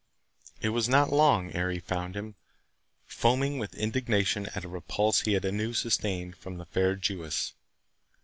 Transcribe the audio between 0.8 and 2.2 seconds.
not long ere he found